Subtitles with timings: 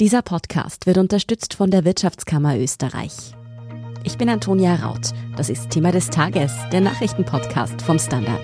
[0.00, 3.12] Dieser Podcast wird unterstützt von der Wirtschaftskammer Österreich.
[4.02, 5.10] Ich bin Antonia Raut.
[5.36, 8.40] Das ist Thema des Tages, der Nachrichtenpodcast vom Standard.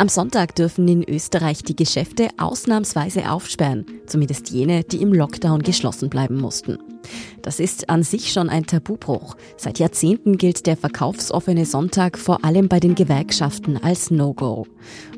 [0.00, 6.08] Am Sonntag dürfen in Österreich die Geschäfte ausnahmsweise aufsperren, zumindest jene, die im Lockdown geschlossen
[6.08, 6.78] bleiben mussten.
[7.42, 9.36] Das ist an sich schon ein Tabubruch.
[9.58, 14.66] Seit Jahrzehnten gilt der verkaufsoffene Sonntag vor allem bei den Gewerkschaften als No-Go.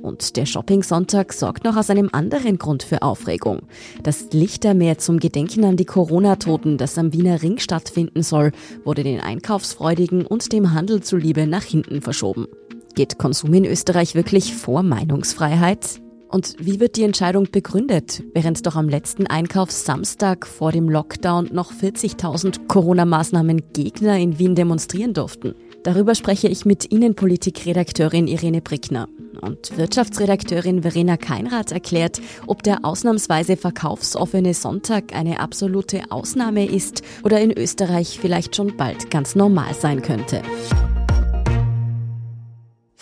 [0.02, 3.60] Und der Shopping-Sonntag sorgt noch aus einem anderen Grund für Aufregung.
[4.02, 8.50] Das Lichtermeer zum Gedenken an die Corona-Toten, das am Wiener Ring stattfinden soll,
[8.84, 12.48] wurde den Einkaufsfreudigen und dem Handel zuliebe nach hinten verschoben.
[12.94, 16.02] Geht Konsum in Österreich wirklich vor Meinungsfreiheit?
[16.28, 21.72] Und wie wird die Entscheidung begründet, während doch am letzten Einkaufssamstag vor dem Lockdown noch
[21.72, 25.54] 40.000 Corona-Maßnahmen Gegner in Wien demonstrieren durften?
[25.84, 29.08] Darüber spreche ich mit Innenpolitik-Redakteurin Irene Brickner.
[29.40, 37.40] Und Wirtschaftsredakteurin Verena Keinrath erklärt, ob der ausnahmsweise verkaufsoffene Sonntag eine absolute Ausnahme ist oder
[37.40, 40.42] in Österreich vielleicht schon bald ganz normal sein könnte.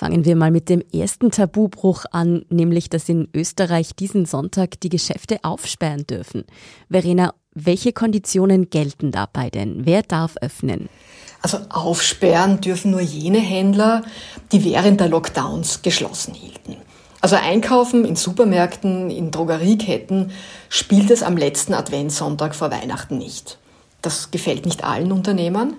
[0.01, 4.89] Fangen wir mal mit dem ersten Tabubruch an, nämlich dass in Österreich diesen Sonntag die
[4.89, 6.45] Geschäfte aufsperren dürfen.
[6.89, 9.85] Verena, welche Konditionen gelten dabei denn?
[9.85, 10.89] Wer darf öffnen?
[11.43, 14.01] Also aufsperren dürfen nur jene Händler,
[14.53, 16.77] die während der Lockdowns geschlossen hielten.
[17.21, 20.31] Also einkaufen in Supermärkten, in Drogerieketten
[20.71, 23.59] spielt es am letzten Adventssonntag vor Weihnachten nicht.
[24.01, 25.77] Das gefällt nicht allen Unternehmern.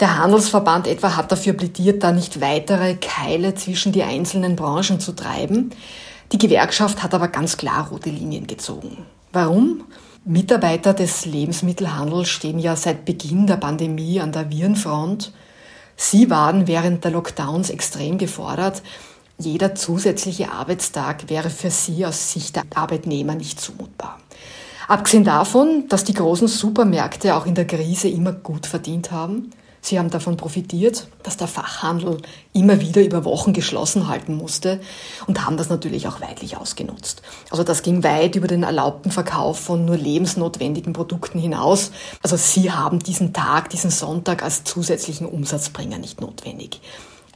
[0.00, 5.12] Der Handelsverband etwa hat dafür plädiert, da nicht weitere Keile zwischen die einzelnen Branchen zu
[5.12, 5.70] treiben.
[6.30, 8.98] Die Gewerkschaft hat aber ganz klar rote Linien gezogen.
[9.32, 9.84] Warum?
[10.24, 15.32] Mitarbeiter des Lebensmittelhandels stehen ja seit Beginn der Pandemie an der Virenfront.
[15.96, 18.82] Sie waren während der Lockdowns extrem gefordert.
[19.38, 24.18] Jeder zusätzliche Arbeitstag wäre für sie aus Sicht der Arbeitnehmer nicht zumutbar.
[24.86, 29.50] Abgesehen davon, dass die großen Supermärkte auch in der Krise immer gut verdient haben,
[29.80, 32.18] Sie haben davon profitiert, dass der Fachhandel
[32.52, 34.80] immer wieder über Wochen geschlossen halten musste
[35.26, 37.22] und haben das natürlich auch weitlich ausgenutzt.
[37.50, 41.92] Also das ging weit über den erlaubten Verkauf von nur lebensnotwendigen Produkten hinaus.
[42.22, 46.80] Also Sie haben diesen Tag, diesen Sonntag als zusätzlichen Umsatzbringer nicht notwendig.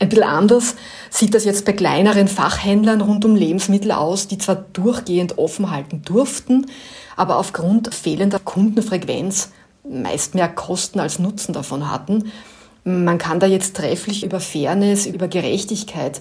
[0.03, 0.75] Ein bisschen anders
[1.11, 6.03] sieht das jetzt bei kleineren Fachhändlern rund um Lebensmittel aus, die zwar durchgehend offen halten
[6.03, 6.67] durften,
[7.17, 9.51] aber aufgrund fehlender Kundenfrequenz
[9.85, 12.33] meist mehr Kosten als Nutzen davon hatten.
[12.85, 16.21] Man kann da jetzt trefflich über Fairness, über Gerechtigkeit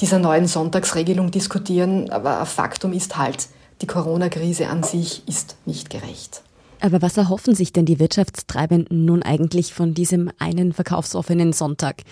[0.00, 3.48] dieser neuen Sonntagsregelung diskutieren, aber Faktum ist halt,
[3.82, 6.42] die Corona-Krise an sich ist nicht gerecht.
[6.80, 12.02] Aber was erhoffen sich denn die Wirtschaftstreibenden nun eigentlich von diesem einen verkaufsoffenen Sonntag?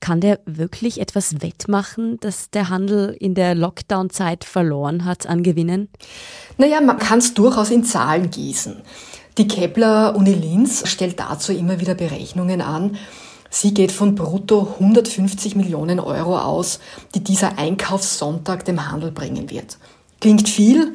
[0.00, 5.88] Kann der wirklich etwas wettmachen, dass der Handel in der Lockdown-Zeit verloren hat an Gewinnen?
[6.58, 8.82] Naja, man kann es durchaus in Zahlen gießen.
[9.38, 12.98] Die Kepler Uni Linz stellt dazu immer wieder Berechnungen an.
[13.48, 16.80] Sie geht von brutto 150 Millionen Euro aus,
[17.14, 19.78] die dieser Einkaufssonntag dem Handel bringen wird.
[20.20, 20.94] Klingt viel,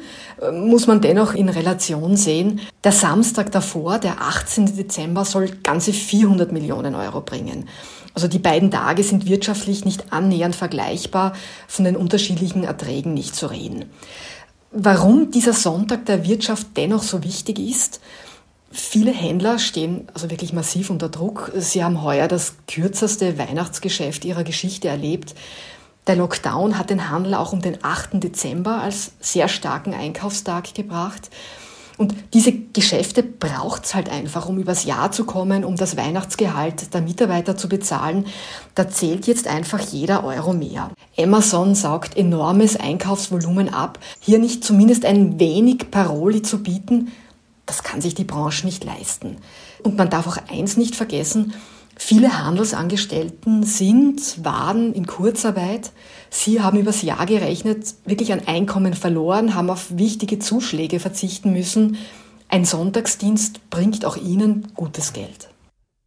[0.52, 2.60] muss man dennoch in Relation sehen.
[2.84, 4.76] Der Samstag davor, der 18.
[4.76, 7.68] Dezember, soll ganze 400 Millionen Euro bringen.
[8.14, 11.32] Also die beiden Tage sind wirtschaftlich nicht annähernd vergleichbar,
[11.66, 13.86] von den unterschiedlichen Erträgen nicht zu reden.
[14.70, 18.00] Warum dieser Sonntag der Wirtschaft dennoch so wichtig ist,
[18.70, 21.52] Viele Händler stehen also wirklich massiv unter Druck.
[21.56, 25.34] Sie haben heuer das kürzeste Weihnachtsgeschäft ihrer Geschichte erlebt.
[26.06, 28.22] Der Lockdown hat den Handel auch um den 8.
[28.22, 31.30] Dezember als sehr starken Einkaufstag gebracht.
[31.98, 36.94] Und diese Geschäfte braucht es halt einfach, um übers Jahr zu kommen, um das Weihnachtsgehalt
[36.94, 38.26] der Mitarbeiter zu bezahlen.
[38.76, 40.90] Da zählt jetzt einfach jeder Euro mehr.
[41.18, 43.98] Amazon saugt enormes Einkaufsvolumen ab.
[44.20, 47.10] Hier nicht zumindest ein wenig Paroli zu bieten,
[47.68, 49.36] das kann sich die Branche nicht leisten.
[49.82, 51.52] Und man darf auch eins nicht vergessen,
[51.96, 55.92] viele Handelsangestellten sind, waren in Kurzarbeit.
[56.30, 61.98] Sie haben übers Jahr gerechnet wirklich an Einkommen verloren, haben auf wichtige Zuschläge verzichten müssen.
[62.48, 65.50] Ein Sonntagsdienst bringt auch ihnen gutes Geld.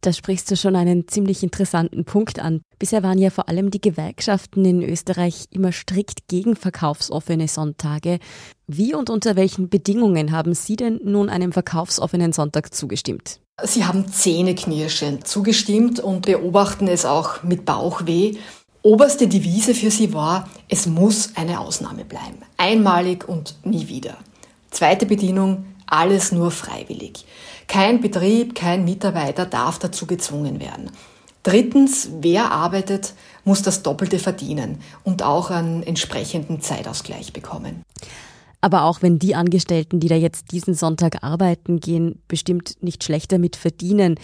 [0.00, 2.62] Da sprichst du schon einen ziemlich interessanten Punkt an.
[2.82, 8.18] Bisher waren ja vor allem die Gewerkschaften in Österreich immer strikt gegen verkaufsoffene Sonntage.
[8.66, 13.38] Wie und unter welchen Bedingungen haben Sie denn nun einem verkaufsoffenen Sonntag zugestimmt?
[13.62, 18.34] Sie haben zähneknirschend zugestimmt und beobachten es auch mit Bauchweh.
[18.82, 22.38] Oberste Devise für sie war, es muss eine Ausnahme bleiben.
[22.56, 24.16] Einmalig und nie wieder.
[24.72, 27.26] Zweite Bedienung, alles nur freiwillig.
[27.68, 30.90] Kein Betrieb, kein Mitarbeiter darf dazu gezwungen werden.
[31.42, 37.82] Drittens, wer arbeitet, muss das Doppelte verdienen und auch einen entsprechenden Zeitausgleich bekommen.
[38.60, 43.38] Aber auch wenn die Angestellten, die da jetzt diesen Sonntag arbeiten gehen, bestimmt nicht schlechter
[43.38, 44.14] mit verdienen.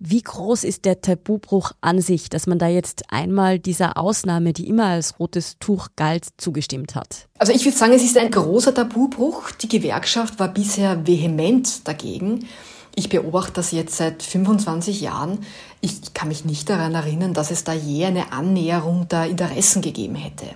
[0.00, 4.66] Wie groß ist der Tabubruch an sich, dass man da jetzt einmal dieser Ausnahme, die
[4.66, 7.28] immer als rotes Tuch galt, zugestimmt hat?
[7.38, 9.52] Also ich würde sagen, es ist ein großer Tabubruch.
[9.52, 12.48] Die Gewerkschaft war bisher vehement dagegen.
[12.96, 15.38] Ich beobachte das jetzt seit 25 Jahren.
[15.84, 20.14] Ich kann mich nicht daran erinnern, dass es da je eine Annäherung der Interessen gegeben
[20.14, 20.46] hätte.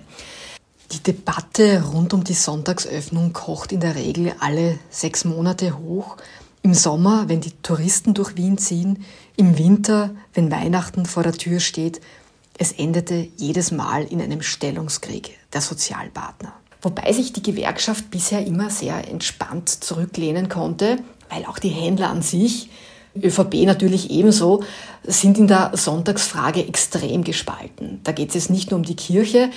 [0.91, 6.17] Die Debatte rund um die Sonntagsöffnung kocht in der Regel alle sechs Monate hoch.
[6.63, 9.05] Im Sommer, wenn die Touristen durch Wien ziehen,
[9.35, 12.01] im Winter, wenn Weihnachten vor der Tür steht.
[12.57, 16.53] Es endete jedes Mal in einem Stellungskrieg der Sozialpartner.
[16.81, 20.97] Wobei sich die Gewerkschaft bisher immer sehr entspannt zurücklehnen konnte
[21.29, 22.69] weil auch die Händler an sich,
[23.15, 24.63] ÖVP natürlich ebenso,
[25.03, 27.99] sind in der Sonntagsfrage extrem gespalten.
[28.03, 29.49] Da geht es nicht nur um die Kirche,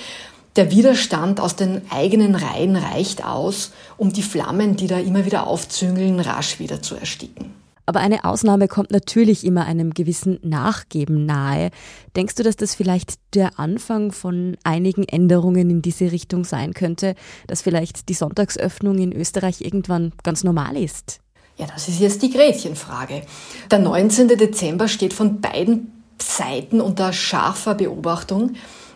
[0.55, 5.47] der Widerstand aus den eigenen Reihen reicht aus, um die Flammen, die da immer wieder
[5.47, 7.53] aufzüngeln, rasch wieder zu ersticken.
[7.85, 11.69] Aber eine Ausnahme kommt natürlich immer einem gewissen Nachgeben nahe.
[12.15, 17.15] Denkst du, dass das vielleicht der Anfang von einigen Änderungen in diese Richtung sein könnte,
[17.47, 21.19] dass vielleicht die Sonntagsöffnung in Österreich irgendwann ganz normal ist?
[21.57, 23.21] Ja, das ist jetzt die Gretchenfrage.
[23.69, 24.27] Der 19.
[24.29, 28.53] Dezember steht von beiden Seiten unter scharfer Beobachtung.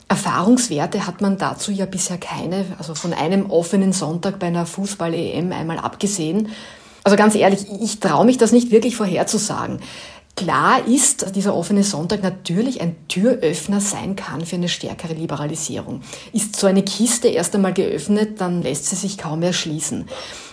[0.08, 5.52] Erfahrungswerte hat man dazu ja bisher keine, also von einem offenen Sonntag bei einer Fußball-EM
[5.52, 6.50] einmal abgesehen.
[7.04, 9.80] Also ganz ehrlich, ich traue mich das nicht wirklich vorherzusagen.
[10.36, 16.02] Klar ist, dass dieser offene Sonntag natürlich ein Türöffner sein kann für eine stärkere Liberalisierung.
[16.32, 20.08] Ist so eine Kiste erst einmal geöffnet, dann lässt sie sich kaum mehr schließen.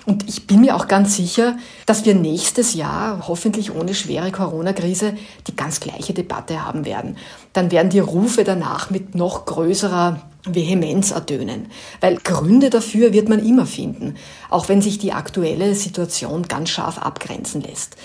[0.07, 1.57] Und ich bin mir auch ganz sicher,
[1.87, 5.15] dass wir nächstes Jahr, hoffentlich ohne schwere Corona-Krise,
[5.47, 7.17] die ganz gleiche Debatte haben werden.
[7.53, 11.69] Dann werden die Rufe danach mit noch größerer Vehemenz ertönen.
[12.01, 14.17] Weil Gründe dafür wird man immer finden,
[14.51, 17.97] auch wenn sich die aktuelle Situation ganz scharf abgrenzen lässt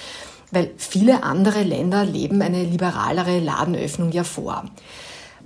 [0.52, 4.66] weil viele andere Länder leben eine liberalere Ladenöffnung ja vor.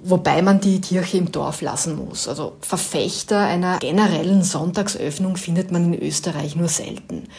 [0.06, 2.28] Wobei man die Kirche im Dorf lassen muss.
[2.28, 7.30] Also Verfechter einer generellen Sonntagsöffnung findet man in Österreich nur selten.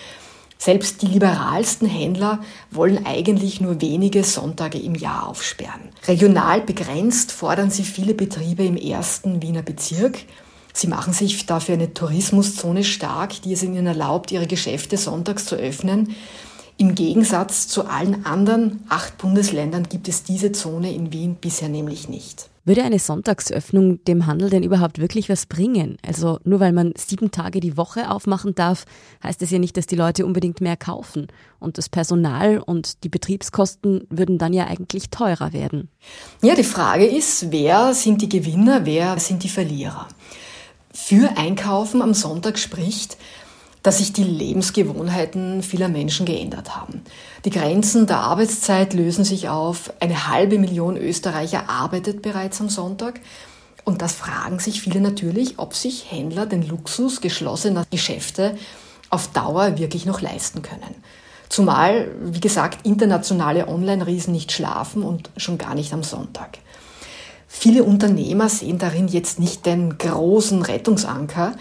[0.56, 2.38] Selbst die liberalsten Händler
[2.70, 5.90] wollen eigentlich nur wenige Sonntage im Jahr aufsperren.
[6.08, 10.20] Regional begrenzt fordern sie viele Betriebe im ersten Wiener Bezirk.
[10.72, 15.56] Sie machen sich dafür eine Tourismuszone stark, die es ihnen erlaubt, ihre Geschäfte sonntags zu
[15.56, 16.14] öffnen.
[16.78, 22.08] Im Gegensatz zu allen anderen acht Bundesländern gibt es diese Zone in Wien bisher nämlich
[22.08, 22.48] nicht.
[22.66, 25.98] Würde eine Sonntagsöffnung dem Handel denn überhaupt wirklich was bringen?
[26.06, 28.86] Also nur weil man sieben Tage die Woche aufmachen darf,
[29.22, 31.26] heißt es ja nicht, dass die Leute unbedingt mehr kaufen.
[31.58, 35.90] Und das Personal und die Betriebskosten würden dann ja eigentlich teurer werden.
[36.40, 40.08] Ja, die Frage ist, wer sind die Gewinner, wer sind die Verlierer?
[40.90, 43.18] Für Einkaufen am Sonntag spricht,
[43.84, 47.02] dass sich die Lebensgewohnheiten vieler Menschen geändert haben.
[47.44, 49.92] Die Grenzen der Arbeitszeit lösen sich auf.
[50.00, 53.20] Eine halbe Million Österreicher arbeitet bereits am Sonntag.
[53.84, 58.56] Und das fragen sich viele natürlich, ob sich Händler den Luxus geschlossener Geschäfte
[59.10, 60.94] auf Dauer wirklich noch leisten können.
[61.50, 66.56] Zumal, wie gesagt, internationale Online-Riesen nicht schlafen und schon gar nicht am Sonntag.
[67.46, 71.52] Viele Unternehmer sehen darin jetzt nicht den großen Rettungsanker,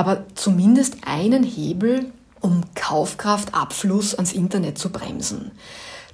[0.00, 2.06] aber zumindest einen Hebel,
[2.40, 5.50] um Kaufkraftabfluss ans Internet zu bremsen.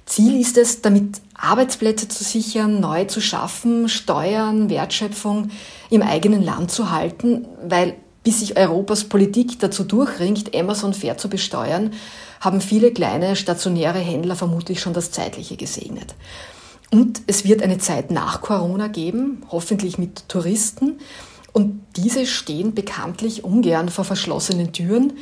[0.05, 5.51] Ziel ist es, damit Arbeitsplätze zu sichern, neu zu schaffen, Steuern, Wertschöpfung
[5.89, 11.29] im eigenen Land zu halten, weil bis sich Europas Politik dazu durchringt, Amazon fair zu
[11.29, 11.93] besteuern,
[12.41, 16.13] haben viele kleine stationäre Händler vermutlich schon das Zeitliche gesegnet.
[16.91, 20.99] Und es wird eine Zeit nach Corona geben, hoffentlich mit Touristen,
[21.57, 25.13] und diese stehen bekanntlich ungern vor verschlossenen Türen.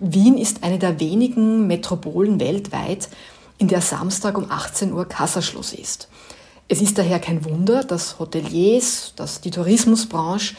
[0.00, 3.08] Wien ist eine der wenigen Metropolen weltweit,
[3.58, 6.08] in der Samstag um 18 Uhr Kassaschluss ist.
[6.66, 10.56] Es ist daher kein Wunder, dass Hoteliers, dass die Tourismusbranche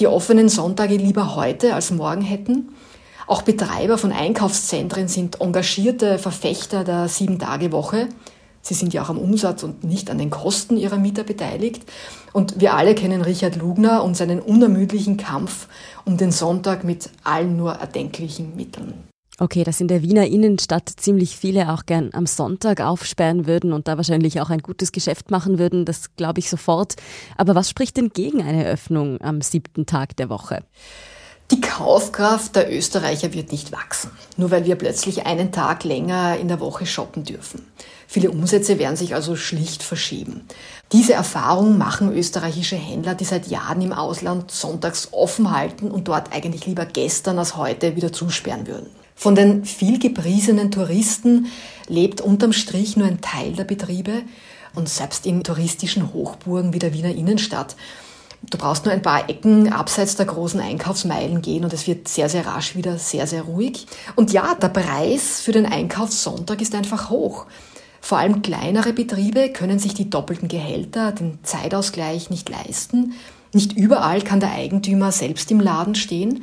[0.00, 2.70] die offenen Sonntage lieber heute als morgen hätten.
[3.28, 8.08] Auch Betreiber von Einkaufszentren sind engagierte Verfechter der Sieben-Tage-Woche.
[8.62, 11.82] Sie sind ja auch am Umsatz und nicht an den Kosten ihrer Mieter beteiligt.
[12.32, 15.66] Und wir alle kennen Richard Lugner und seinen unermüdlichen Kampf
[16.04, 18.94] um den Sonntag mit allen nur erdenklichen Mitteln.
[19.38, 23.88] Okay, dass in der Wiener Innenstadt ziemlich viele auch gern am Sonntag aufsperren würden und
[23.88, 26.94] da wahrscheinlich auch ein gutes Geschäft machen würden, das glaube ich sofort.
[27.36, 30.62] Aber was spricht denn gegen eine Öffnung am siebten Tag der Woche?
[31.50, 36.48] Die Kaufkraft der Österreicher wird nicht wachsen, nur weil wir plötzlich einen Tag länger in
[36.48, 37.62] der Woche shoppen dürfen.
[38.12, 40.42] Viele Umsätze werden sich also schlicht verschieben.
[40.92, 46.30] Diese Erfahrung machen österreichische Händler, die seit Jahren im Ausland sonntags offen halten und dort
[46.30, 48.90] eigentlich lieber gestern als heute wieder zusperren würden.
[49.14, 51.46] Von den viel gepriesenen Touristen
[51.88, 54.24] lebt unterm Strich nur ein Teil der Betriebe
[54.74, 57.76] und selbst in touristischen Hochburgen wie der Wiener Innenstadt.
[58.42, 62.28] Du brauchst nur ein paar Ecken abseits der großen Einkaufsmeilen gehen und es wird sehr,
[62.28, 63.86] sehr rasch wieder sehr, sehr ruhig.
[64.16, 67.46] Und ja, der Preis für den Einkaufssonntag ist einfach hoch.
[68.04, 73.12] Vor allem kleinere Betriebe können sich die doppelten Gehälter, den Zeitausgleich nicht leisten.
[73.52, 76.42] Nicht überall kann der Eigentümer selbst im Laden stehen.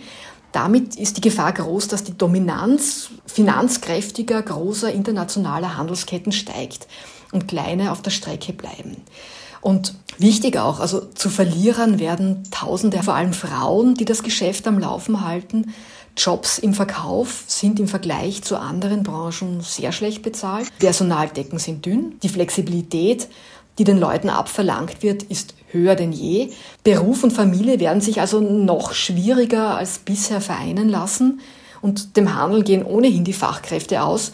[0.53, 6.87] Damit ist die Gefahr groß, dass die Dominanz finanzkräftiger, großer internationaler Handelsketten steigt
[7.33, 8.95] und kleine auf der Strecke bleiben.
[9.59, 14.79] Und wichtig auch, also zu Verlierern werden Tausende, vor allem Frauen, die das Geschäft am
[14.79, 15.73] Laufen halten.
[16.17, 20.67] Jobs im Verkauf sind im Vergleich zu anderen Branchen sehr schlecht bezahlt.
[20.79, 22.17] Personaldecken sind dünn.
[22.23, 23.27] Die Flexibilität,
[23.77, 26.51] die den Leuten abverlangt wird, ist höher denn je.
[26.83, 31.39] Beruf und Familie werden sich also noch schwieriger als bisher vereinen lassen.
[31.81, 34.33] Und dem Handel gehen ohnehin die Fachkräfte aus.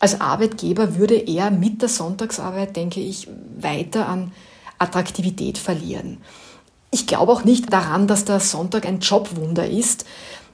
[0.00, 3.28] Als Arbeitgeber würde er mit der Sonntagsarbeit, denke ich,
[3.58, 4.32] weiter an
[4.78, 6.18] Attraktivität verlieren.
[6.90, 10.04] Ich glaube auch nicht daran, dass der Sonntag ein Jobwunder ist.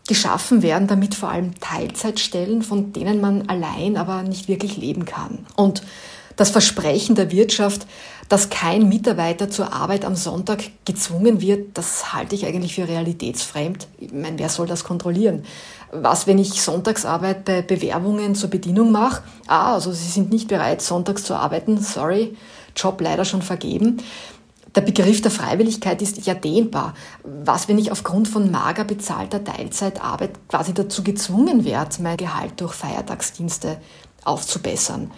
[0.08, 5.46] Geschaffen werden damit vor allem Teilzeitstellen, von denen man allein aber nicht wirklich leben kann.
[5.56, 5.82] Und
[6.36, 7.86] das Versprechen der Wirtschaft,
[8.28, 13.86] dass kein Mitarbeiter zur Arbeit am Sonntag gezwungen wird, das halte ich eigentlich für realitätsfremd.
[13.98, 15.44] Ich meine, wer soll das kontrollieren?
[15.92, 19.22] Was, wenn ich Sonntagsarbeit bei Bewerbungen zur Bedienung mache?
[19.46, 22.34] Ah, also Sie sind nicht bereit, sonntags zu arbeiten, sorry.
[22.74, 23.98] Job leider schon vergeben.
[24.74, 26.94] Der Begriff der Freiwilligkeit ist ja dehnbar.
[27.22, 32.72] Was, wenn ich aufgrund von mager bezahlter Teilzeitarbeit quasi dazu gezwungen werde, mein Gehalt durch
[32.72, 33.78] Feiertagsdienste
[34.24, 35.10] aufzubessern?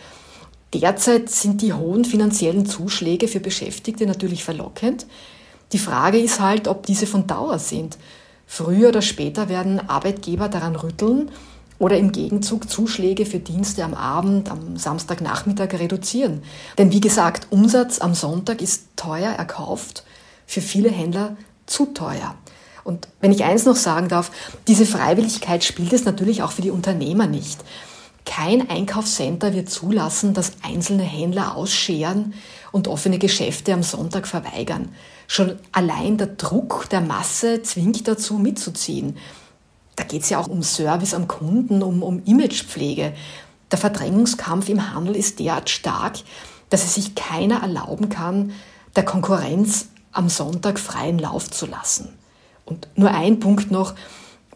[0.73, 5.07] Derzeit sind die hohen finanziellen Zuschläge für Beschäftigte natürlich verlockend.
[5.73, 7.97] Die Frage ist halt, ob diese von Dauer sind.
[8.47, 11.31] Früher oder später werden Arbeitgeber daran rütteln
[11.79, 16.43] oder im Gegenzug Zuschläge für Dienste am Abend, am Samstagnachmittag reduzieren.
[16.79, 20.05] Denn wie gesagt, Umsatz am Sonntag ist teuer erkauft,
[20.47, 22.35] für viele Händler zu teuer.
[22.85, 24.31] Und wenn ich eins noch sagen darf,
[24.69, 27.65] diese Freiwilligkeit spielt es natürlich auch für die Unternehmer nicht.
[28.27, 32.35] Kein Einkaufscenter wird zulassen, dass einzelne Händler ausscheren
[32.73, 34.91] und offene Geschäfte am Sonntag verweigern.
[35.27, 39.17] Schon allein der Druck der Masse zwingt dazu mitzuziehen.
[39.97, 43.15] Da geht es ja auch um Service am Kunden, um, um Imagepflege.
[43.71, 46.19] Der Verdrängungskampf im Handel ist derart stark,
[46.71, 48.53] dass es sich keiner erlauben kann,
[48.97, 52.09] der Konkurrenz am Sonntag freien Lauf zu lassen.
[52.65, 53.95] Und nur ein Punkt noch,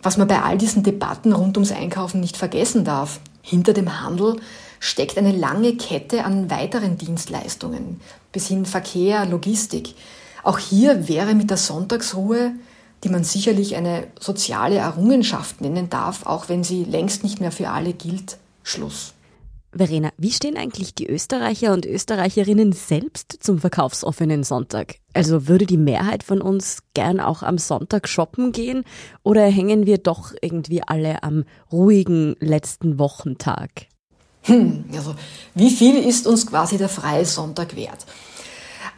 [0.03, 3.21] was man bei all diesen Debatten rund ums Einkaufen nicht vergessen darf.
[3.43, 4.37] Hinter dem Handel
[4.81, 9.95] steckt eine lange Kette an weiteren Dienstleistungen, bis hin Verkehr, Logistik.
[10.45, 12.53] Auch hier wäre mit der Sonntagsruhe
[13.05, 17.71] die man sicherlich eine soziale Errungenschaft nennen darf, auch wenn sie längst nicht mehr für
[17.71, 19.15] alle gilt, Schluss.
[19.77, 24.97] Verena, wie stehen eigentlich die Österreicher und Österreicherinnen selbst zum verkaufsoffenen Sonntag?
[25.13, 28.85] Also würde die Mehrheit von uns gern auch am Sonntag shoppen gehen
[29.23, 33.87] oder hängen wir doch irgendwie alle am ruhigen letzten Wochentag?
[34.43, 35.15] Hm, also
[35.55, 38.07] wie viel ist uns quasi der freie Sonntag wert?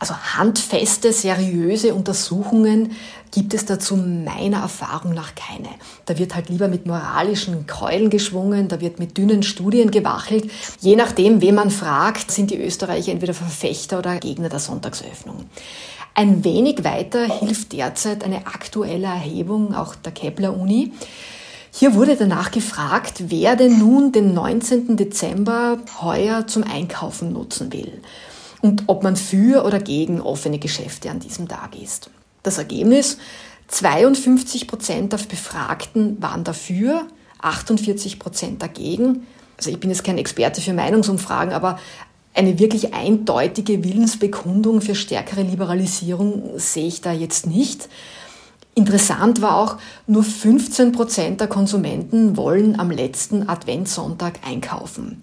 [0.00, 2.92] Also handfeste, seriöse Untersuchungen
[3.32, 5.68] gibt es dazu meiner Erfahrung nach keine.
[6.06, 10.50] Da wird halt lieber mit moralischen Keulen geschwungen, da wird mit dünnen Studien gewachelt.
[10.80, 15.44] Je nachdem, wen man fragt, sind die Österreicher entweder Verfechter oder Gegner der Sonntagsöffnung.
[16.14, 20.92] Ein wenig weiter hilft derzeit eine aktuelle Erhebung auch der Kepler Uni.
[21.72, 24.96] Hier wurde danach gefragt, wer denn nun den 19.
[24.96, 28.00] Dezember heuer zum Einkaufen nutzen will
[28.62, 32.10] und ob man für oder gegen offene Geschäfte an diesem Tag ist.
[32.42, 33.18] Das Ergebnis,
[33.68, 37.06] 52 Prozent der Befragten waren dafür,
[37.40, 39.26] 48 Prozent dagegen.
[39.56, 41.78] Also ich bin jetzt kein Experte für Meinungsumfragen, aber
[42.34, 47.88] eine wirklich eindeutige Willensbekundung für stärkere Liberalisierung sehe ich da jetzt nicht.
[48.74, 49.76] Interessant war auch,
[50.06, 55.20] nur 15 Prozent der Konsumenten wollen am letzten Adventssonntag einkaufen.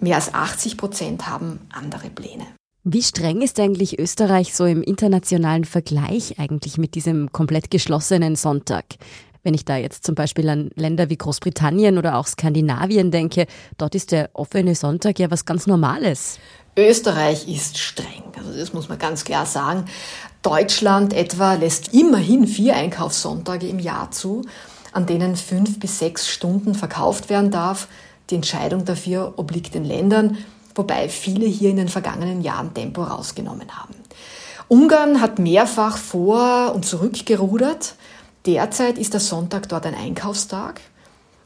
[0.00, 2.46] Mehr als 80 Prozent haben andere Pläne.
[2.82, 8.86] Wie streng ist eigentlich Österreich so im internationalen Vergleich eigentlich mit diesem komplett geschlossenen Sonntag?
[9.42, 13.46] Wenn ich da jetzt zum Beispiel an Länder wie Großbritannien oder auch Skandinavien denke,
[13.76, 16.38] dort ist der offene Sonntag ja was ganz Normales.
[16.74, 19.84] Österreich ist streng, also das muss man ganz klar sagen.
[20.40, 24.40] Deutschland etwa lässt immerhin vier Einkaufssonntage im Jahr zu.
[24.92, 27.88] an denen fünf bis sechs Stunden verkauft werden darf.
[28.30, 30.38] Die Entscheidung dafür obliegt den Ländern,
[30.80, 33.94] wobei viele hier in den vergangenen Jahren Tempo rausgenommen haben.
[34.66, 37.96] Ungarn hat mehrfach vor und zurückgerudert.
[38.46, 40.80] Derzeit ist der Sonntag dort ein Einkaufstag.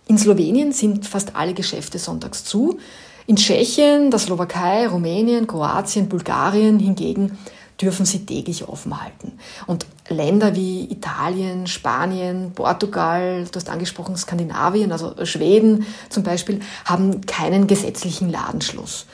[0.07, 2.79] In Slowenien sind fast alle Geschäfte sonntags zu.
[3.26, 7.37] In Tschechien, der Slowakei, Rumänien, Kroatien, Bulgarien hingegen
[7.81, 9.38] dürfen sie täglich offen halten.
[9.66, 17.23] Und Länder wie Italien, Spanien, Portugal, du hast angesprochen Skandinavien, also Schweden zum Beispiel, haben
[17.26, 19.07] keinen gesetzlichen Ladenschluss.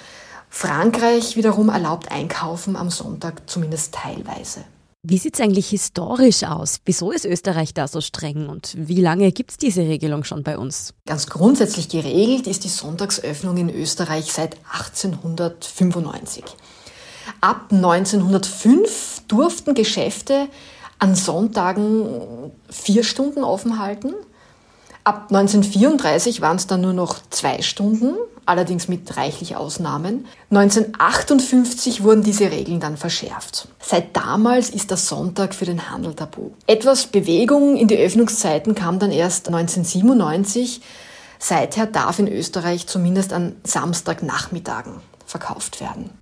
[0.48, 4.64] Frankreich wiederum erlaubt Einkaufen am Sonntag zumindest teilweise.
[5.02, 6.80] Wie sieht es eigentlich historisch aus?
[6.84, 10.58] Wieso ist Österreich da so streng und wie lange gibt es diese Regelung schon bei
[10.58, 10.92] uns?
[11.06, 16.44] Ganz grundsätzlich geregelt ist die Sonntagsöffnung in Österreich seit 1895.
[17.40, 20.48] Ab 1905 durften Geschäfte
[20.98, 24.14] an Sonntagen vier Stunden offen halten.
[25.02, 30.26] Ab 1934 waren es dann nur noch zwei Stunden, allerdings mit reichlich Ausnahmen.
[30.50, 33.68] 1958 wurden diese Regeln dann verschärft.
[33.80, 36.50] Seit damals ist der Sonntag für den Handel tabu.
[36.66, 40.82] Etwas Bewegung in die Öffnungszeiten kam dann erst 1997.
[41.38, 46.19] Seither darf in Österreich zumindest an Samstagnachmittagen verkauft werden.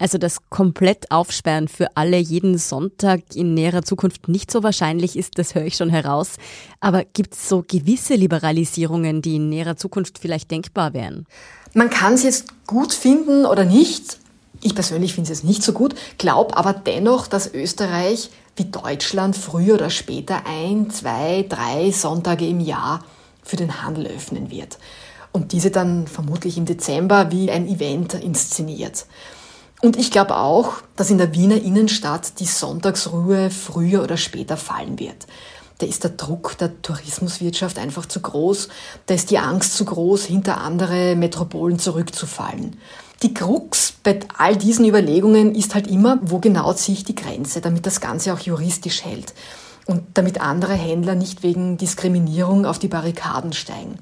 [0.00, 5.38] Also das komplett Aufsperren für alle jeden Sonntag in näherer Zukunft nicht so wahrscheinlich ist,
[5.38, 6.36] das höre ich schon heraus.
[6.80, 11.26] Aber gibt es so gewisse Liberalisierungen, die in näherer Zukunft vielleicht denkbar wären?
[11.74, 14.18] Man kann es jetzt gut finden oder nicht.
[14.62, 19.36] Ich persönlich finde es jetzt nicht so gut, glaube aber dennoch, dass Österreich wie Deutschland
[19.36, 23.04] früher oder später ein, zwei, drei Sonntage im Jahr
[23.42, 24.78] für den Handel öffnen wird.
[25.32, 29.06] Und diese dann vermutlich im Dezember wie ein Event inszeniert.
[29.82, 34.98] Und ich glaube auch, dass in der Wiener Innenstadt die Sonntagsruhe früher oder später fallen
[34.98, 35.26] wird.
[35.78, 38.68] Da ist der Druck der Tourismuswirtschaft einfach zu groß,
[39.06, 42.76] da ist die Angst zu groß, hinter andere Metropolen zurückzufallen.
[43.22, 47.62] Die Krux bei all diesen Überlegungen ist halt immer, wo genau ziehe ich die Grenze,
[47.62, 49.32] damit das Ganze auch juristisch hält
[49.86, 53.98] und damit andere Händler nicht wegen Diskriminierung auf die Barrikaden steigen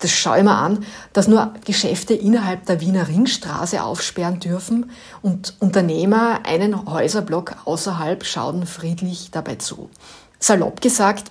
[0.00, 4.90] das schaue ich mir an, dass nur Geschäfte innerhalb der Wiener Ringstraße aufsperren dürfen
[5.22, 9.90] und Unternehmer einen Häuserblock außerhalb schauen friedlich dabei zu.
[10.38, 11.30] Salopp gesagt,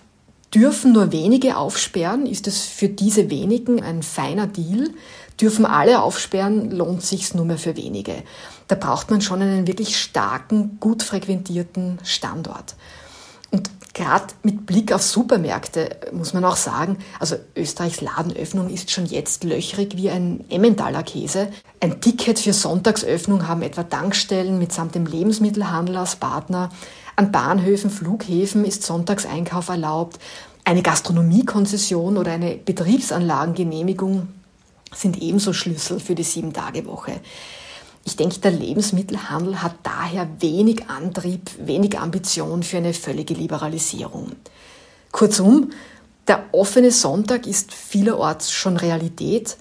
[0.54, 4.90] dürfen nur wenige aufsperren, ist es für diese wenigen ein feiner Deal.
[5.42, 8.24] Dürfen alle aufsperren, lohnt sich's nur mehr für wenige.
[8.68, 12.76] Da braucht man schon einen wirklich starken, gut frequentierten Standort.
[14.00, 19.44] Gerade mit Blick auf Supermärkte muss man auch sagen, also Österreichs Ladenöffnung ist schon jetzt
[19.44, 21.50] löchrig wie ein Emmentaler Käse.
[21.82, 26.70] Ein Ticket für Sonntagsöffnung haben etwa Tankstellen mitsamt dem Lebensmittelhandel als Partner.
[27.18, 30.18] An Bahnhöfen, Flughäfen ist Sonntagseinkauf erlaubt.
[30.64, 34.30] Eine Gastronomiekonzession oder eine Betriebsanlagengenehmigung
[34.96, 37.20] sind ebenso Schlüssel für die Sieben-Tage-Woche.
[38.06, 44.32] Ich denke, der Lebensmittelhandel hat daher wenig Antrieb, wenig Ambition für eine völlige Liberalisierung.
[45.12, 45.72] Kurzum,
[46.28, 49.58] der offene Sonntag ist vielerorts schon Realität.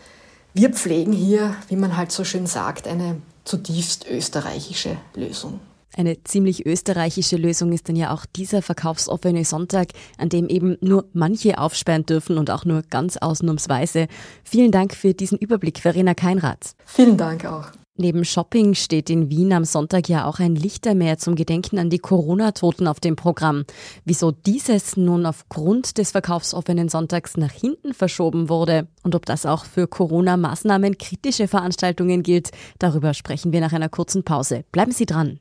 [0.55, 5.61] Wir pflegen hier, wie man halt so schön sagt, eine zutiefst österreichische Lösung.
[5.97, 11.07] Eine ziemlich österreichische Lösung ist dann ja auch dieser verkaufsoffene Sonntag, an dem eben nur
[11.13, 14.07] manche aufsperren dürfen und auch nur ganz ausnahmsweise.
[14.45, 16.77] Vielen Dank für diesen Überblick, Verena Keinrath.
[16.85, 17.73] Vielen Dank auch.
[18.01, 21.99] Neben Shopping steht in Wien am Sonntag ja auch ein Lichtermeer zum Gedenken an die
[21.99, 23.65] Corona-Toten auf dem Programm.
[24.05, 29.65] Wieso dieses nun aufgrund des verkaufsoffenen Sonntags nach hinten verschoben wurde und ob das auch
[29.65, 34.65] für Corona-Maßnahmen kritische Veranstaltungen gilt, darüber sprechen wir nach einer kurzen Pause.
[34.71, 35.41] Bleiben Sie dran.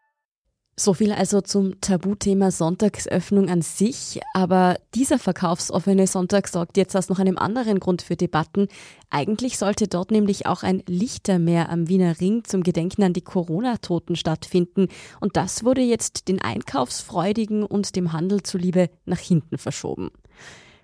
[0.83, 4.19] So viel also zum Tabuthema Sonntagsöffnung an sich.
[4.33, 8.67] Aber dieser verkaufsoffene Sonntag sorgt jetzt aus noch einem anderen Grund für Debatten.
[9.11, 14.15] Eigentlich sollte dort nämlich auch ein Lichtermeer am Wiener Ring zum Gedenken an die Corona-Toten
[14.15, 14.87] stattfinden.
[15.19, 20.09] Und das wurde jetzt den Einkaufsfreudigen und dem Handel zuliebe nach hinten verschoben.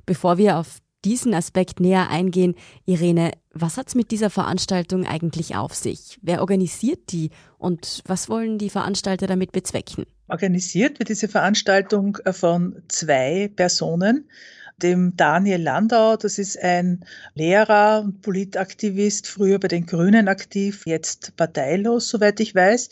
[0.05, 2.55] Bevor wir auf diesen Aspekt näher eingehen,
[2.85, 6.19] Irene, was hat es mit dieser Veranstaltung eigentlich auf sich?
[6.21, 10.05] Wer organisiert die und was wollen die Veranstalter damit bezwecken?
[10.27, 14.29] Organisiert wird diese Veranstaltung von zwei Personen
[14.77, 16.17] dem Daniel Landau.
[16.17, 22.53] Das ist ein Lehrer und Politaktivist, früher bei den Grünen aktiv, jetzt parteilos, soweit ich
[22.53, 22.89] weiß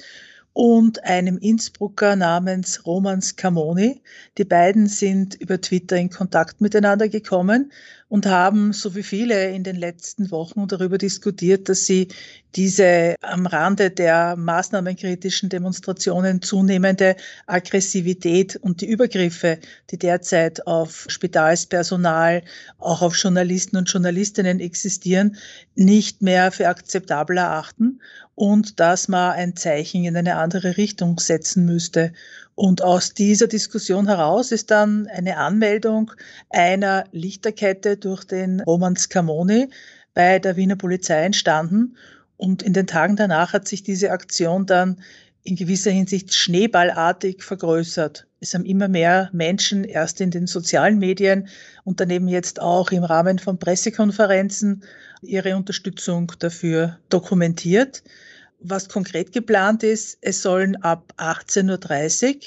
[0.56, 4.02] und einem Innsbrucker namens Roman Scamoni.
[4.38, 7.74] Die beiden sind über Twitter in Kontakt miteinander gekommen
[8.16, 12.08] und haben, so wie viele in den letzten Wochen, darüber diskutiert, dass sie
[12.56, 19.60] diese am Rande der maßnahmenkritischen Demonstrationen zunehmende Aggressivität und die Übergriffe,
[19.92, 22.44] die derzeit auf Spitalspersonal,
[22.80, 25.36] auch auf Journalisten und Journalistinnen existieren,
[25.76, 28.00] nicht mehr für akzeptabel erachten
[28.34, 32.14] und dass man ein Zeichen in eine andere Richtung setzen müsste.
[32.56, 36.12] Und aus dieser Diskussion heraus ist dann eine Anmeldung
[36.50, 39.70] einer Lichterkette durch den Roman Scamoni
[40.14, 41.98] bei der Wiener Polizei entstanden.
[42.38, 45.02] Und in den Tagen danach hat sich diese Aktion dann
[45.44, 48.26] in gewisser Hinsicht schneeballartig vergrößert.
[48.40, 51.50] Es haben immer mehr Menschen erst in den sozialen Medien
[51.84, 54.84] und daneben jetzt auch im Rahmen von Pressekonferenzen
[55.22, 58.04] ihre Unterstützung dafür dokumentiert.
[58.68, 62.42] Was konkret geplant ist, es sollen ab 18.30 Uhr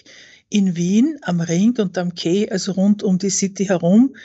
[0.49, 4.17] in Wien am Ring und am Quai, also rund um die City herum,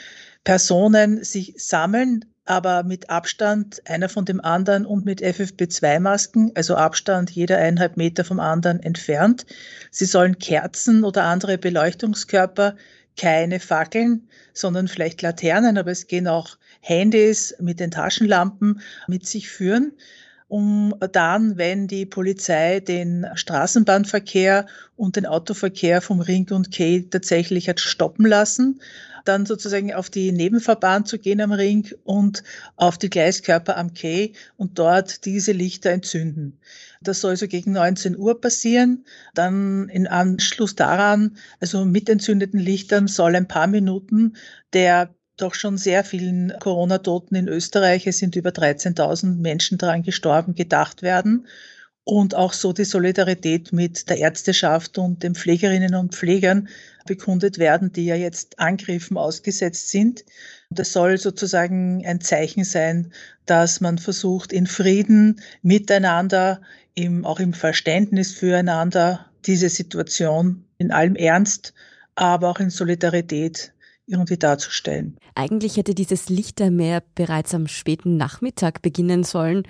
[0.42, 7.30] Personen sich sammeln, aber mit Abstand einer von dem anderen und mit FFP2-Masken, also Abstand
[7.30, 9.46] jeder eineinhalb Meter vom anderen entfernt.
[9.92, 12.74] Sie sollen Kerzen oder andere Beleuchtungskörper,
[13.16, 19.48] keine Fackeln, sondern vielleicht Laternen, aber es gehen auch Handys mit den Taschenlampen mit sich
[19.48, 19.92] führen
[20.54, 27.68] um dann, wenn die Polizei den Straßenbahnverkehr und den Autoverkehr vom Ring und Quai tatsächlich
[27.68, 28.80] hat stoppen lassen,
[29.24, 32.44] dann sozusagen auf die Nebenverbahn zu gehen am Ring und
[32.76, 36.60] auf die Gleiskörper am Quai und dort diese Lichter entzünden.
[37.00, 39.04] Das soll so gegen 19 Uhr passieren.
[39.34, 44.36] Dann in Anschluss daran, also mit entzündeten Lichtern, soll ein paar Minuten
[44.72, 50.54] der doch schon sehr vielen Corona-Toten in Österreich, es sind über 13.000 Menschen daran gestorben,
[50.54, 51.46] gedacht werden
[52.04, 56.68] und auch so die Solidarität mit der Ärzteschaft und den Pflegerinnen und Pflegern
[57.06, 60.24] bekundet werden, die ja jetzt Angriffen ausgesetzt sind.
[60.70, 63.12] Das soll sozusagen ein Zeichen sein,
[63.46, 66.60] dass man versucht, in Frieden miteinander,
[66.94, 71.74] im, auch im Verständnis füreinander, diese Situation in allem Ernst,
[72.14, 73.73] aber auch in Solidarität
[74.06, 75.16] irgendwie darzustellen.
[75.34, 79.64] Eigentlich hätte dieses Lichtermeer bereits am späten Nachmittag beginnen sollen.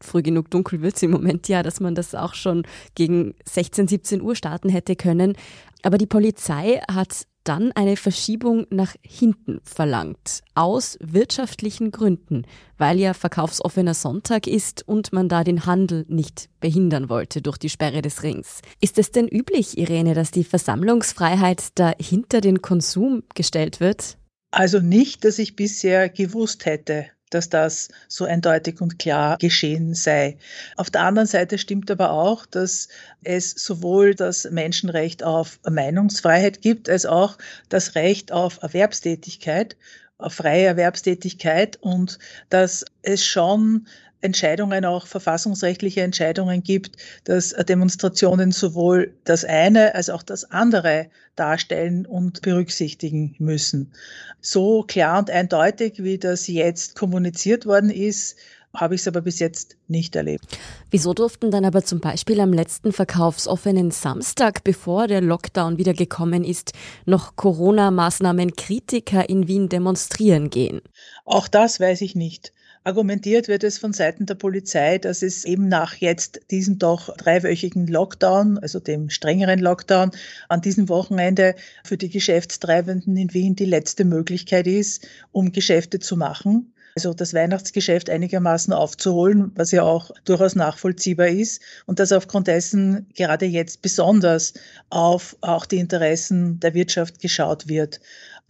[0.00, 3.88] Früh genug dunkel wird es im Moment ja, dass man das auch schon gegen 16,
[3.88, 5.34] 17 Uhr starten hätte können.
[5.82, 12.46] Aber die Polizei hat dann eine Verschiebung nach hinten verlangt, aus wirtschaftlichen Gründen,
[12.78, 17.70] weil ja verkaufsoffener Sonntag ist und man da den Handel nicht behindern wollte durch die
[17.70, 18.60] Sperre des Rings.
[18.80, 24.18] Ist es denn üblich, Irene, dass die Versammlungsfreiheit da hinter den Konsum gestellt wird?
[24.50, 30.38] Also nicht, dass ich bisher gewusst hätte dass das so eindeutig und klar geschehen sei.
[30.76, 32.88] Auf der anderen Seite stimmt aber auch, dass
[33.22, 37.36] es sowohl das Menschenrecht auf Meinungsfreiheit gibt, als auch
[37.68, 39.76] das Recht auf Erwerbstätigkeit
[40.16, 42.18] auf freie Erwerbstätigkeit und
[42.48, 43.86] dass es schon
[44.24, 52.06] Entscheidungen, auch verfassungsrechtliche Entscheidungen gibt, dass Demonstrationen sowohl das eine als auch das andere darstellen
[52.06, 53.92] und berücksichtigen müssen.
[54.40, 58.36] So klar und eindeutig, wie das jetzt kommuniziert worden ist,
[58.74, 60.58] habe ich es aber bis jetzt nicht erlebt.
[60.90, 66.44] Wieso durften dann aber zum Beispiel am letzten verkaufsoffenen Samstag, bevor der Lockdown wieder gekommen
[66.44, 66.72] ist,
[67.04, 70.80] noch Corona-Maßnahmen Kritiker in Wien demonstrieren gehen?
[71.24, 72.52] Auch das weiß ich nicht.
[72.86, 77.86] Argumentiert wird es von Seiten der Polizei, dass es eben nach jetzt diesem doch dreiwöchigen
[77.86, 80.10] Lockdown, also dem strengeren Lockdown,
[80.50, 86.18] an diesem Wochenende für die Geschäftstreibenden in Wien die letzte Möglichkeit ist, um Geschäfte zu
[86.18, 86.73] machen.
[86.96, 93.08] Also das Weihnachtsgeschäft einigermaßen aufzuholen, was ja auch durchaus nachvollziehbar ist und dass aufgrund dessen
[93.16, 94.54] gerade jetzt besonders
[94.90, 98.00] auf auch die Interessen der Wirtschaft geschaut wird.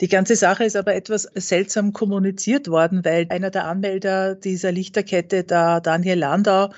[0.02, 5.44] Die ganze Sache ist aber etwas seltsam kommuniziert worden, weil einer der Anmelder dieser Lichterkette,
[5.44, 6.70] der Daniel Landau,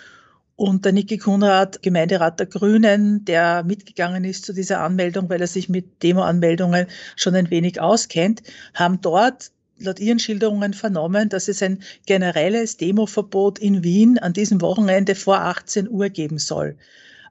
[0.56, 5.46] und der Niki Kunrad, Gemeinderat der Grünen, der mitgegangen ist zu dieser Anmeldung, weil er
[5.46, 11.62] sich mit Demo-Anmeldungen schon ein wenig auskennt, haben dort laut ihren Schilderungen vernommen, dass es
[11.62, 16.76] ein generelles Demoverbot in Wien an diesem Wochenende vor 18 Uhr geben soll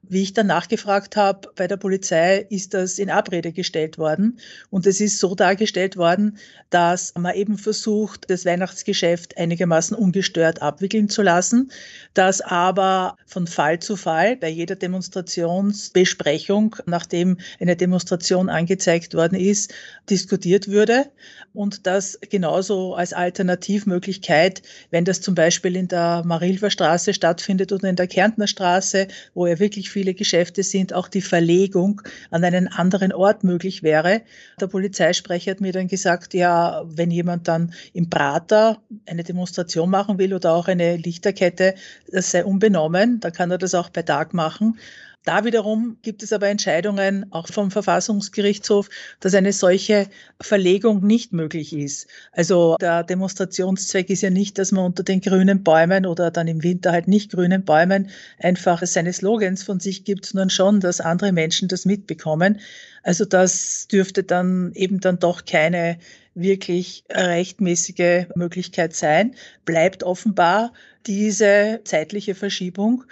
[0.08, 4.38] Wie ich dann nachgefragt habe bei der Polizei, ist das in Abrede gestellt worden.
[4.70, 6.38] Und es ist so dargestellt worden,
[6.70, 11.72] dass man eben versucht, das Weihnachtsgeschäft einigermaßen ungestört abwickeln zu lassen,
[12.14, 19.74] dass aber von Fall zu Fall bei jeder Demonstrationsbesprechung, nachdem eine Demonstration angezeigt worden ist,
[20.08, 21.06] diskutiert würde
[21.52, 27.88] und das genauso als Alternativmöglichkeit, wenn das zum Beispiel in der Marilfer Straße stattfindet oder
[27.88, 32.68] in der Kärntner Straße, wo ja wirklich viele Geschäfte sind, auch die Verlegung an einen
[32.68, 34.20] anderen Ort möglich wäre.
[34.60, 40.18] Der Polizeisprecher hat mir dann gesagt, ja, wenn jemand dann im Prater eine Demonstration machen
[40.18, 41.76] will oder auch eine Lichterkette,
[42.12, 44.78] das sei unbenommen, dann kann er das auch bei Tag machen.
[45.26, 50.06] Da wiederum gibt es aber Entscheidungen auch vom Verfassungsgerichtshof, dass eine solche
[50.40, 52.06] Verlegung nicht möglich ist.
[52.30, 56.62] Also der Demonstrationszweck ist ja nicht, dass man unter den grünen Bäumen oder dann im
[56.62, 58.08] Winter halt nicht grünen Bäumen
[58.38, 62.60] einfach seine Slogans von sich gibt, sondern schon, dass andere Menschen das mitbekommen.
[63.02, 65.98] Also das dürfte dann eben dann doch keine
[66.36, 69.34] wirklich rechtmäßige Möglichkeit sein.
[69.64, 70.72] Bleibt offenbar
[71.04, 73.02] diese zeitliche Verschiebung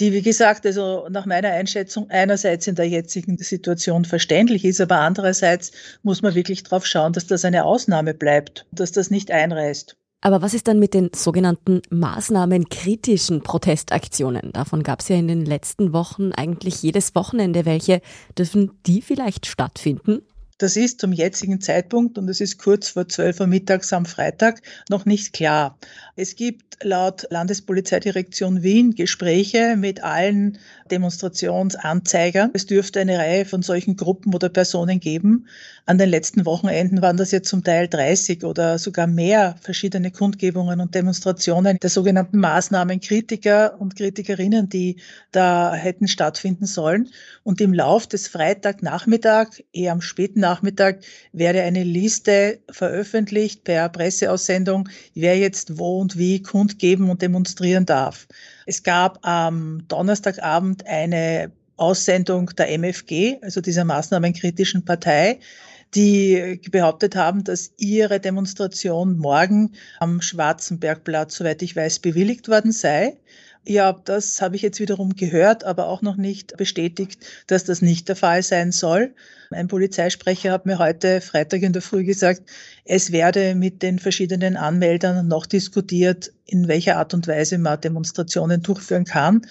[0.00, 5.00] die, wie gesagt, also nach meiner Einschätzung einerseits in der jetzigen Situation verständlich ist, aber
[5.00, 9.96] andererseits muss man wirklich darauf schauen, dass das eine Ausnahme bleibt, dass das nicht einreißt.
[10.22, 14.52] Aber was ist dann mit den sogenannten maßnahmenkritischen Protestaktionen?
[14.52, 18.02] Davon gab es ja in den letzten Wochen eigentlich jedes Wochenende welche.
[18.36, 20.20] Dürfen die vielleicht stattfinden?
[20.60, 24.60] Das ist zum jetzigen Zeitpunkt, und es ist kurz vor 12 Uhr mittags am Freitag,
[24.90, 25.78] noch nicht klar.
[26.16, 30.58] Es gibt laut Landespolizeidirektion Wien Gespräche mit allen
[30.90, 32.50] Demonstrationsanzeigern.
[32.52, 35.46] Es dürfte eine Reihe von solchen Gruppen oder Personen geben.
[35.86, 40.80] An den letzten Wochenenden waren das jetzt zum Teil 30 oder sogar mehr verschiedene Kundgebungen
[40.80, 44.96] und Demonstrationen der sogenannten Maßnahmenkritiker und Kritikerinnen, die
[45.32, 47.08] da hätten stattfinden sollen.
[47.44, 51.00] Und im Lauf des Freitagnachmittag, eher am späten Nachmittag,
[51.32, 58.26] werde eine Liste veröffentlicht per Presseaussendung, wer jetzt wo und wie kundgeben und demonstrieren darf.
[58.66, 65.38] Es gab am Donnerstagabend eine Aussendung der MFG, also dieser maßnahmenkritischen Partei,
[65.94, 73.16] die behauptet haben, dass ihre Demonstration morgen am Schwarzenbergplatz, soweit ich weiß, bewilligt worden sei.
[73.66, 78.08] Ja, das habe ich jetzt wiederum gehört, aber auch noch nicht bestätigt, dass das nicht
[78.08, 79.14] der Fall sein soll.
[79.50, 82.42] Ein Polizeisprecher hat mir heute Freitag in der Früh gesagt,
[82.84, 88.62] es werde mit den verschiedenen Anmeldern noch diskutiert, in welcher Art und Weise man Demonstrationen
[88.62, 89.42] durchführen kann.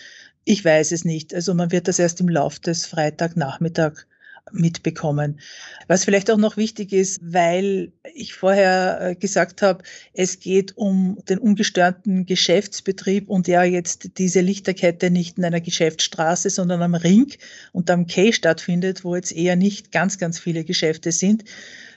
[0.43, 1.33] Ich weiß es nicht.
[1.33, 4.05] Also man wird das erst im Lauf des Freitagnachmittag
[4.51, 5.39] mitbekommen.
[5.87, 9.83] Was vielleicht auch noch wichtig ist, weil ich vorher äh, gesagt habe,
[10.13, 16.49] es geht um den ungestörten Geschäftsbetrieb und ja jetzt diese Lichterkette nicht in einer Geschäftsstraße,
[16.49, 17.33] sondern am Ring
[17.71, 21.43] und am Quai stattfindet, wo jetzt eher nicht ganz, ganz viele Geschäfte sind.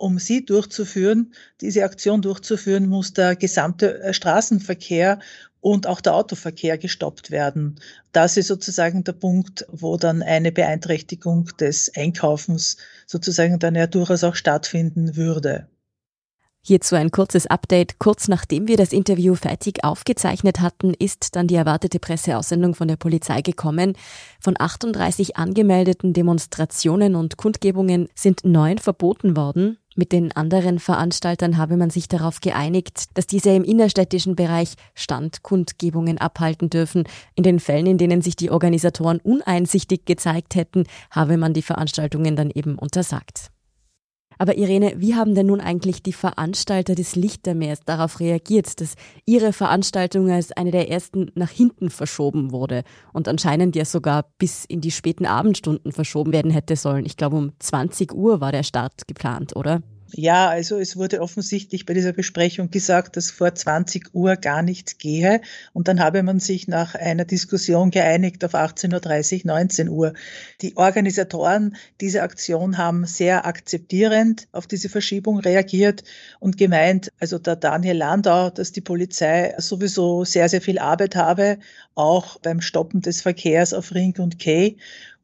[0.02, 5.20] Um sie durchzuführen, diese Aktion durchzuführen, muss der gesamte äh, Straßenverkehr
[5.60, 7.76] und auch der Autoverkehr gestoppt werden.
[8.10, 14.24] Das ist sozusagen der Punkt, wo dann eine Beeinträchtigung des Einkaufens sozusagen dann ja durchaus
[14.24, 15.68] auch stattfinden würde.
[16.64, 17.98] Hierzu ein kurzes Update.
[17.98, 22.96] Kurz nachdem wir das Interview fertig aufgezeichnet hatten, ist dann die erwartete Presseaussendung von der
[22.96, 23.94] Polizei gekommen.
[24.40, 29.78] Von 38 angemeldeten Demonstrationen und Kundgebungen sind neun verboten worden.
[29.94, 36.18] Mit den anderen Veranstaltern habe man sich darauf geeinigt, dass diese im innerstädtischen Bereich Standkundgebungen
[36.18, 37.04] abhalten dürfen.
[37.34, 42.36] In den Fällen, in denen sich die Organisatoren uneinsichtig gezeigt hätten, habe man die Veranstaltungen
[42.36, 43.51] dann eben untersagt.
[44.38, 49.52] Aber Irene, wie haben denn nun eigentlich die Veranstalter des Lichtermeers darauf reagiert, dass ihre
[49.52, 54.80] Veranstaltung als eine der ersten nach hinten verschoben wurde und anscheinend ja sogar bis in
[54.80, 57.06] die späten Abendstunden verschoben werden hätte sollen?
[57.06, 59.82] Ich glaube, um 20 Uhr war der Start geplant, oder?
[60.14, 64.98] Ja, also es wurde offensichtlich bei dieser Besprechung gesagt, dass vor 20 Uhr gar nichts
[64.98, 65.40] gehe.
[65.72, 70.12] Und dann habe man sich nach einer Diskussion geeinigt auf 18.30 Uhr, 19 Uhr.
[70.60, 76.04] Die Organisatoren dieser Aktion haben sehr akzeptierend auf diese Verschiebung reagiert
[76.40, 81.58] und gemeint, also der Daniel Landau, dass die Polizei sowieso sehr, sehr viel Arbeit habe,
[81.94, 84.76] auch beim Stoppen des Verkehrs auf Ring und Kay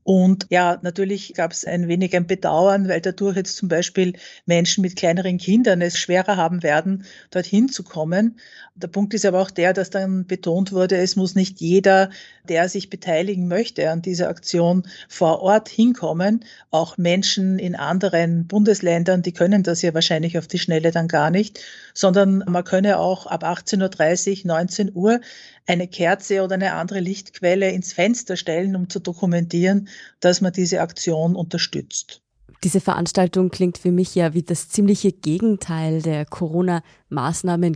[0.08, 4.14] Und ja, natürlich gab es ein wenig ein Bedauern, weil dadurch jetzt zum Beispiel
[4.46, 8.38] Menschen mit kleineren Kindern es schwerer haben werden, dorthin zu kommen.
[8.74, 12.08] Der Punkt ist aber auch der, dass dann betont wurde, es muss nicht jeder,
[12.48, 16.42] der sich beteiligen möchte an dieser Aktion, vor Ort hinkommen.
[16.70, 21.30] Auch Menschen in anderen Bundesländern, die können das ja wahrscheinlich auf die Schnelle dann gar
[21.30, 21.60] nicht,
[21.92, 25.20] sondern man könne auch ab 18.30 Uhr, 19 Uhr
[25.68, 29.88] eine Kerze oder eine andere Lichtquelle ins Fenster stellen, um zu dokumentieren,
[30.20, 32.22] dass man diese Aktion unterstützt.
[32.64, 36.97] Diese Veranstaltung klingt für mich ja wie das ziemliche Gegenteil der Corona-Maßnahmen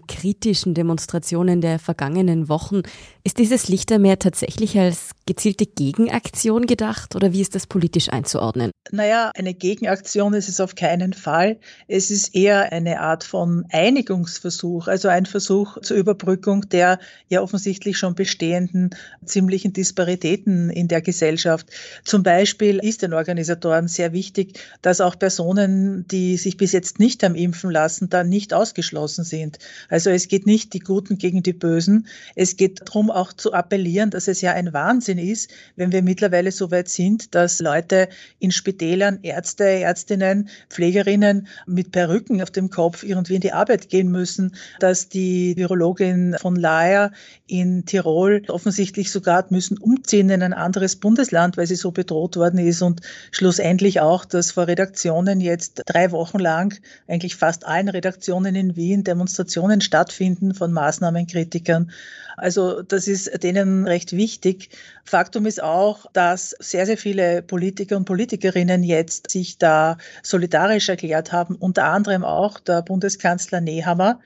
[0.06, 2.82] kritischen Demonstrationen der vergangenen Wochen.
[3.24, 8.72] Ist dieses Lichtermeer tatsächlich als gezielte Gegenaktion gedacht oder wie ist das politisch einzuordnen?
[8.90, 11.58] Naja, eine Gegenaktion ist es auf keinen Fall.
[11.86, 17.98] Es ist eher eine Art von Einigungsversuch, also ein Versuch zur Überbrückung der ja offensichtlich
[17.98, 18.90] schon bestehenden
[19.24, 21.68] ziemlichen Disparitäten in der Gesellschaft.
[22.04, 27.22] Zum Beispiel ist den Organisatoren sehr wichtig, dass auch Personen, die sich bis jetzt nicht
[27.22, 29.58] haben impfen lassen, dann nicht ausgeschlossen sind.
[29.88, 32.06] Also es geht nicht die Guten gegen die Bösen.
[32.34, 36.52] Es geht darum, auch zu appellieren, dass es ja ein Wahnsinn ist, wenn wir mittlerweile
[36.52, 38.08] so weit sind, dass Leute
[38.38, 44.10] in Spitälern, Ärzte, Ärztinnen, Pflegerinnen mit Perücken auf dem Kopf irgendwie in die Arbeit gehen
[44.10, 47.12] müssen, dass die Virologin von Laer
[47.46, 52.58] in Tirol offensichtlich sogar müssen umziehen in ein anderes Bundesland, weil sie so bedroht worden
[52.58, 56.74] ist und schlussendlich auch, dass vor Redaktionen jetzt drei Wochen lang,
[57.08, 61.90] eigentlich fast allen Redaktionen in Wien, Demonstrationen stattfinden von Maßnahmenkritikern.
[62.36, 64.70] Also das ist denen recht wichtig.
[65.04, 71.30] Faktum ist auch, dass sehr, sehr viele Politiker und Politikerinnen jetzt sich da solidarisch erklärt
[71.30, 74.20] haben, unter anderem auch der Bundeskanzler Nehammer,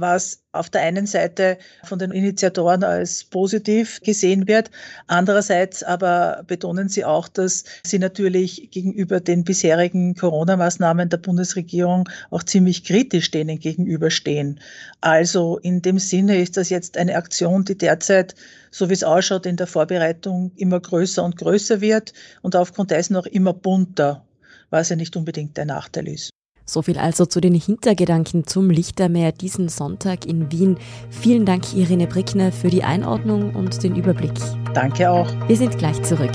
[0.00, 4.70] was auf der einen Seite von den Initiatoren als positiv gesehen wird.
[5.06, 12.42] Andererseits aber betonen sie auch, dass sie natürlich gegenüber den bisherigen Corona-Maßnahmen der Bundesregierung auch
[12.42, 14.60] ziemlich kritisch denen gegenüberstehen.
[15.00, 18.34] Also in dem Sinne ist das jetzt eine Aktion, die derzeit,
[18.70, 23.16] so wie es ausschaut, in der Vorbereitung immer größer und größer wird und aufgrund dessen
[23.16, 24.24] auch immer bunter,
[24.70, 26.30] was ja nicht unbedingt ein Nachteil ist.
[26.66, 30.78] So viel also zu den Hintergedanken zum Lichtermeer diesen Sonntag in Wien.
[31.10, 34.32] Vielen Dank, Irene Brickner, für die Einordnung und den Überblick.
[34.72, 35.28] Danke auch.
[35.46, 36.32] Wir sind gleich zurück.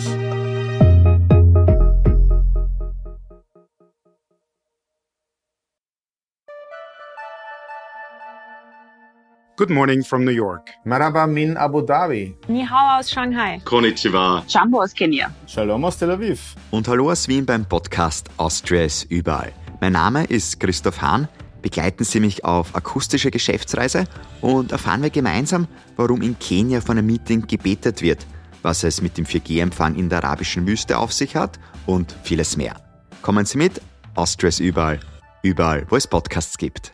[9.59, 10.69] Good morning from New York.
[10.85, 12.33] Maraba min Abu Dhabi.
[12.47, 13.59] Ni hao aus Shanghai.
[13.65, 14.41] Konnichiwa.
[14.47, 15.33] Jumbo aus Kenia.
[15.47, 16.55] Shalom aus Tel Aviv.
[16.71, 19.51] Und hallo aus Wien beim Podcast Austria ist überall.
[19.81, 21.29] Mein Name ist Christoph Hahn.
[21.61, 24.05] Begleiten Sie mich auf akustische Geschäftsreise
[24.41, 28.25] und erfahren wir gemeinsam, warum in Kenia von einem Meeting gebetet wird,
[28.61, 32.75] was es mit dem 4G-Empfang in der arabischen Wüste auf sich hat und vieles mehr.
[33.21, 33.81] Kommen Sie mit,
[34.15, 34.99] Austria ist überall,
[35.43, 36.91] überall, wo es Podcasts gibt.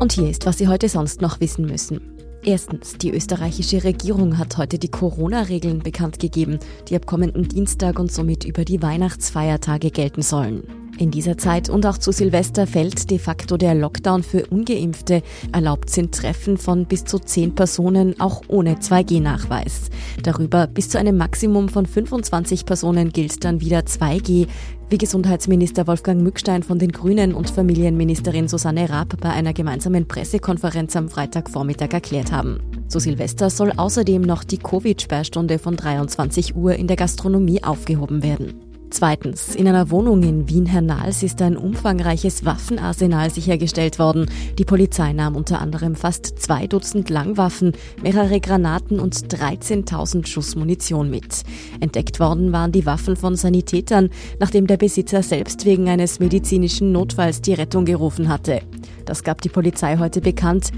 [0.00, 2.17] Und hier ist, was Sie heute sonst noch wissen müssen.
[2.44, 8.12] Erstens, die österreichische Regierung hat heute die Corona-Regeln bekannt gegeben, die ab kommenden Dienstag und
[8.12, 10.62] somit über die Weihnachtsfeiertage gelten sollen.
[10.98, 15.22] In dieser Zeit und auch zu Silvester fällt de facto der Lockdown für ungeimpfte.
[15.52, 19.90] Erlaubt sind Treffen von bis zu zehn Personen, auch ohne 2G-Nachweis.
[20.24, 24.48] Darüber bis zu einem Maximum von 25 Personen gilt dann wieder 2G,
[24.90, 30.96] wie Gesundheitsminister Wolfgang Mückstein von den Grünen und Familienministerin Susanne Raab bei einer gemeinsamen Pressekonferenz
[30.96, 32.60] am Freitagvormittag erklärt haben.
[32.88, 38.67] Zu Silvester soll außerdem noch die Covid-Sperrstunde von 23 Uhr in der Gastronomie aufgehoben werden.
[38.90, 44.30] Zweitens, in einer Wohnung in Wien-Hernals ist ein umfangreiches Waffenarsenal sichergestellt worden.
[44.58, 47.72] Die Polizei nahm unter anderem fast zwei Dutzend Langwaffen,
[48.02, 51.42] mehrere Granaten und 13.000 Schuss Munition mit.
[51.80, 54.08] Entdeckt worden waren die Waffen von Sanitätern,
[54.40, 58.62] nachdem der Besitzer selbst wegen eines medizinischen Notfalls die Rettung gerufen hatte.
[59.04, 60.70] Das gab die Polizei heute bekannt.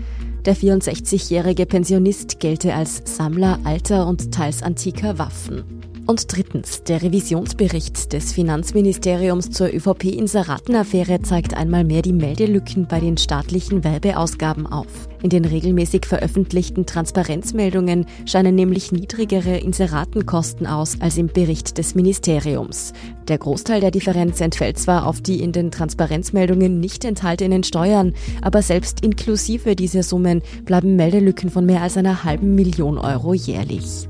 [0.45, 5.90] Der 64-jährige Pensionist gelte als Sammler alter und teils antiker Waffen.
[6.11, 13.17] Und drittens, der Revisionsbericht des Finanzministeriums zur ÖVP-Inseratenaffäre zeigt einmal mehr die Meldelücken bei den
[13.17, 14.89] staatlichen Werbeausgaben auf.
[15.23, 22.93] In den regelmäßig veröffentlichten Transparenzmeldungen scheinen nämlich niedrigere Inseratenkosten aus als im Bericht des Ministeriums.
[23.29, 28.63] Der Großteil der Differenz entfällt zwar auf die in den Transparenzmeldungen nicht enthaltenen Steuern, aber
[28.63, 34.10] selbst inklusive dieser Summen bleiben Meldelücken von mehr als einer halben Million Euro jährlich.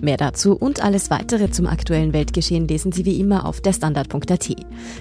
[0.00, 4.56] Mehr dazu und alles weitere zum aktuellen Weltgeschehen lesen Sie wie immer auf derstandard.at.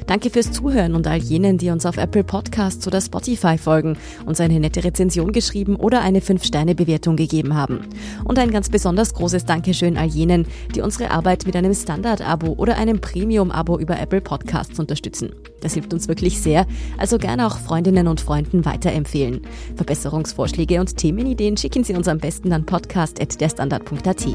[0.07, 4.41] Danke fürs Zuhören und all jenen, die uns auf Apple Podcasts oder Spotify folgen, uns
[4.41, 7.81] eine nette Rezension geschrieben oder eine 5-Sterne-Bewertung gegeben haben.
[8.23, 12.77] Und ein ganz besonders großes Dankeschön all jenen, die unsere Arbeit mit einem Standard-Abo oder
[12.77, 15.31] einem Premium-Abo über Apple Podcasts unterstützen.
[15.61, 16.65] Das hilft uns wirklich sehr,
[16.97, 19.41] also gerne auch Freundinnen und Freunden weiterempfehlen.
[19.75, 24.25] Verbesserungsvorschläge und Themenideen schicken Sie uns am besten an podcast.derstandard.at.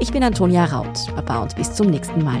[0.00, 2.40] Ich bin Antonia Raut, Baba und bis zum nächsten Mal.